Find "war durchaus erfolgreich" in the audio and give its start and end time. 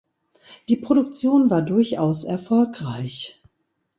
1.51-3.39